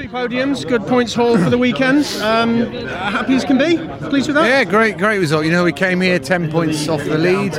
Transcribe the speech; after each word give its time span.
Three 0.00 0.08
podiums, 0.08 0.66
good 0.66 0.86
points 0.86 1.12
haul 1.12 1.36
for 1.36 1.50
the 1.50 1.58
weekend. 1.58 2.06
Um, 2.22 2.64
happy 2.86 3.34
as 3.34 3.44
can 3.44 3.58
be. 3.58 3.76
Pleased 4.08 4.28
with 4.28 4.36
that. 4.36 4.46
Yeah, 4.46 4.64
great, 4.64 4.96
great 4.96 5.18
result. 5.18 5.44
You 5.44 5.50
know, 5.50 5.62
we 5.62 5.74
came 5.74 6.00
here 6.00 6.18
10 6.18 6.50
points 6.50 6.88
off 6.88 7.04
the 7.04 7.18
lead, 7.18 7.52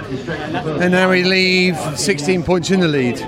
and 0.81 0.91
now 0.91 1.11
we 1.11 1.23
leave 1.23 1.77
16 1.99 2.41
points 2.41 2.71
in 2.71 2.79
the 2.79 2.87
lead. 2.87 3.21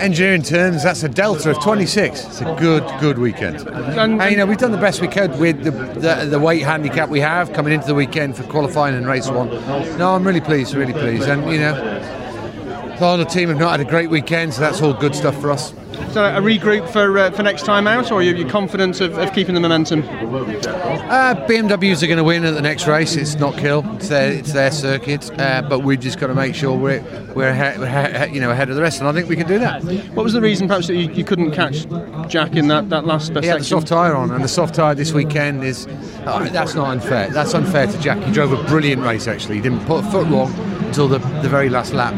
Engineering 0.00 0.40
terms, 0.40 0.82
that's 0.82 1.02
a 1.02 1.10
delta 1.10 1.50
of 1.50 1.60
26. 1.60 2.24
It's 2.24 2.40
a 2.40 2.56
good, 2.58 2.90
good 3.00 3.18
weekend. 3.18 3.68
And- 3.68 4.18
And, 4.22 4.30
you 4.30 4.38
know, 4.38 4.46
we've 4.46 4.56
done 4.56 4.72
the 4.72 4.78
best 4.78 5.02
we 5.02 5.08
could 5.08 5.38
with 5.38 5.62
the, 5.62 5.70
the, 5.70 6.24
the 6.24 6.38
weight 6.38 6.62
handicap 6.62 7.10
we 7.10 7.20
have 7.20 7.52
coming 7.52 7.74
into 7.74 7.86
the 7.86 7.94
weekend 7.94 8.34
for 8.34 8.44
qualifying 8.44 8.94
and 8.94 9.06
race 9.06 9.28
one. 9.28 9.50
No, 9.98 10.14
I'm 10.14 10.26
really 10.26 10.40
pleased, 10.40 10.72
really 10.74 10.94
pleased. 10.94 11.28
And, 11.28 11.52
you 11.52 11.58
know, 11.58 11.74
the 11.74 12.96
whole 12.96 13.22
team 13.26 13.50
have 13.50 13.58
not 13.58 13.72
had 13.72 13.80
a 13.86 13.90
great 13.90 14.08
weekend, 14.08 14.54
so 14.54 14.62
that's 14.62 14.80
all 14.80 14.94
good 14.94 15.14
stuff 15.14 15.38
for 15.38 15.50
us. 15.50 15.74
So 16.12 16.24
a 16.24 16.40
regroup 16.40 16.90
for 16.90 17.18
uh, 17.18 17.30
for 17.30 17.44
next 17.44 17.64
time 17.64 17.86
out, 17.86 18.10
or 18.10 18.16
are 18.16 18.22
you 18.22 18.34
you 18.34 18.44
confident 18.44 19.00
of, 19.00 19.16
of 19.16 19.32
keeping 19.32 19.54
the 19.54 19.60
momentum? 19.60 20.02
Uh, 20.02 21.34
BMWs 21.46 22.02
are 22.02 22.06
going 22.06 22.16
to 22.16 22.24
win 22.24 22.44
at 22.44 22.54
the 22.54 22.62
next 22.62 22.88
race. 22.88 23.14
It's 23.14 23.36
Knockhill. 23.36 23.96
It's 23.96 24.08
their 24.08 24.32
it's 24.32 24.52
their 24.52 24.72
circuit. 24.72 25.30
Uh, 25.38 25.62
but 25.62 25.80
we've 25.80 26.00
just 26.00 26.18
got 26.18 26.26
to 26.26 26.34
make 26.34 26.56
sure 26.56 26.76
we're 26.76 27.02
we're 27.34 27.48
ahead, 27.48 27.78
we're 27.78 27.86
ahead, 27.86 28.34
you 28.34 28.40
know 28.40 28.50
ahead 28.50 28.70
of 28.70 28.76
the 28.76 28.82
rest, 28.82 28.98
and 28.98 29.08
I 29.08 29.12
think 29.12 29.28
we 29.28 29.36
can 29.36 29.46
do 29.46 29.60
that. 29.60 29.84
What 30.14 30.24
was 30.24 30.32
the 30.32 30.40
reason, 30.40 30.66
perhaps, 30.66 30.88
that 30.88 30.96
you, 30.96 31.10
you 31.12 31.24
couldn't 31.24 31.52
catch 31.52 31.86
Jack 32.28 32.56
in 32.56 32.66
that, 32.68 32.88
that 32.90 33.04
last 33.04 33.28
He 33.28 33.46
had 33.46 33.60
the 33.60 33.64
soft 33.64 33.86
tyre 33.86 34.16
on, 34.16 34.32
and 34.32 34.42
the 34.42 34.48
soft 34.48 34.74
tyre 34.74 34.94
this 34.94 35.12
weekend 35.12 35.62
is 35.62 35.86
oh, 36.26 36.48
that's 36.50 36.74
not 36.74 36.88
unfair. 36.90 37.30
That's 37.30 37.54
unfair 37.54 37.86
to 37.86 37.98
Jack. 38.00 38.22
He 38.24 38.32
drove 38.32 38.52
a 38.52 38.62
brilliant 38.64 39.02
race 39.02 39.28
actually. 39.28 39.56
He 39.56 39.60
didn't 39.60 39.86
put 39.86 40.04
a 40.04 40.10
foot 40.10 40.26
wrong 40.26 40.69
until 40.90 41.06
the, 41.06 41.18
the 41.40 41.48
very 41.48 41.68
last 41.68 41.92
lap. 41.92 42.12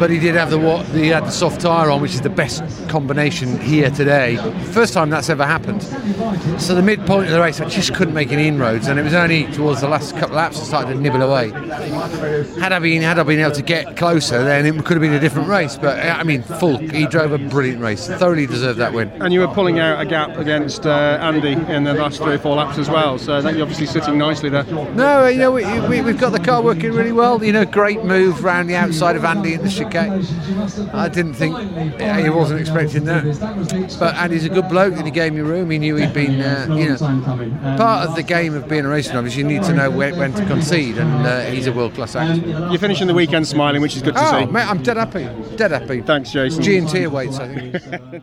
But 0.00 0.08
he 0.08 0.18
did 0.18 0.34
have 0.34 0.48
the 0.48 0.58
what 0.58 0.86
he 0.86 1.08
had 1.08 1.26
the 1.26 1.30
soft 1.30 1.60
tyre 1.60 1.90
on, 1.90 2.00
which 2.00 2.14
is 2.14 2.22
the 2.22 2.30
best 2.30 2.62
combination 2.88 3.60
here 3.60 3.90
today. 3.90 4.36
First 4.72 4.94
time 4.94 5.10
that's 5.10 5.28
ever 5.28 5.44
happened. 5.44 5.82
So 6.58 6.74
the 6.74 6.80
midpoint 6.80 7.26
of 7.26 7.32
the 7.32 7.40
race, 7.40 7.60
I 7.60 7.68
just 7.68 7.94
couldn't 7.94 8.14
make 8.14 8.32
any 8.32 8.48
inroads, 8.48 8.88
and 8.88 8.98
it 8.98 9.02
was 9.02 9.12
only 9.12 9.44
towards 9.52 9.82
the 9.82 9.88
last 9.88 10.12
couple 10.12 10.30
of 10.30 10.36
laps 10.36 10.58
I 10.58 10.64
started 10.64 10.94
to 10.94 11.00
nibble 11.00 11.20
away. 11.20 11.50
Had 12.58 12.72
I 12.72 12.78
been 12.78 13.02
had 13.02 13.18
I 13.18 13.22
been 13.22 13.40
able 13.40 13.52
to 13.52 13.62
get 13.62 13.98
closer, 13.98 14.42
then 14.42 14.64
it 14.64 14.84
could 14.86 14.96
have 14.96 15.02
been 15.02 15.12
a 15.12 15.20
different 15.20 15.48
race. 15.48 15.76
But 15.76 15.98
uh, 15.98 16.16
I 16.18 16.22
mean, 16.22 16.42
full. 16.42 16.78
He 16.78 17.06
drove 17.06 17.32
a 17.32 17.38
brilliant 17.38 17.82
race. 17.82 18.08
Thoroughly 18.08 18.46
deserved 18.46 18.78
that 18.78 18.94
win. 18.94 19.10
And 19.20 19.34
you 19.34 19.40
were 19.40 19.48
pulling 19.48 19.78
out 19.78 20.00
a 20.00 20.06
gap 20.06 20.38
against 20.38 20.86
uh, 20.86 21.18
Andy 21.20 21.52
in 21.52 21.84
the 21.84 21.92
last 21.92 22.22
three 22.22 22.36
or 22.36 22.38
four 22.38 22.56
laps 22.56 22.78
as 22.78 22.88
well, 22.88 23.18
so 23.18 23.42
that 23.42 23.52
you're 23.52 23.62
obviously 23.62 23.86
sitting 23.86 24.16
nicely 24.16 24.48
there. 24.48 24.64
No, 24.64 25.26
you 25.26 25.38
know, 25.38 25.52
we, 25.52 25.64
we, 25.88 26.00
we've 26.00 26.18
got 26.18 26.30
the 26.30 26.38
car 26.38 26.62
working 26.62 26.92
really 26.92 27.12
well. 27.12 27.44
You 27.44 27.52
know, 27.52 27.66
great 27.66 27.89
move 27.98 28.42
round 28.44 28.68
the 28.70 28.76
outside 28.76 29.16
of 29.16 29.24
Andy 29.24 29.54
in 29.54 29.62
the 29.62 29.68
chicane. 29.68 30.24
I 30.94 31.08
didn't 31.08 31.34
think 31.34 31.56
he 32.22 32.30
wasn't 32.30 32.60
expecting 32.60 33.04
that, 33.04 33.24
but 33.98 34.14
Andy's 34.16 34.44
a 34.44 34.48
good 34.48 34.68
bloke 34.68 34.94
and 34.94 35.04
he 35.04 35.10
gave 35.10 35.32
me 35.32 35.40
room. 35.40 35.70
He 35.70 35.78
knew 35.78 35.96
he'd 35.96 36.12
been, 36.12 36.40
uh, 36.40 36.66
you 36.76 36.90
know, 36.90 37.76
part 37.76 38.08
of 38.08 38.16
the 38.16 38.22
game 38.22 38.54
of 38.54 38.68
being 38.68 38.84
a 38.84 38.88
racing 38.88 39.14
novice. 39.14 39.36
You 39.36 39.44
need 39.44 39.62
to 39.64 39.72
know 39.72 39.90
when, 39.90 40.16
when 40.18 40.32
to 40.34 40.44
concede, 40.46 40.98
and 40.98 41.26
uh, 41.26 41.42
he's 41.46 41.66
a 41.66 41.72
world 41.72 41.94
class 41.94 42.16
actor. 42.16 42.46
You're 42.46 42.78
finishing 42.78 43.06
the 43.06 43.14
weekend 43.14 43.46
smiling, 43.46 43.80
which 43.82 43.96
is 43.96 44.02
good 44.02 44.14
to 44.14 44.20
Oh, 44.22 44.40
see. 44.40 44.50
mate, 44.50 44.68
I'm 44.68 44.82
dead 44.82 44.96
happy, 44.96 45.28
dead 45.56 45.70
happy. 45.70 46.02
Thanks, 46.02 46.30
Jason. 46.30 46.62
G 46.62 46.76
and 46.78 46.88
T 46.88 47.02
awaits, 47.04 47.38
I 47.38 47.54
think. 47.54 48.22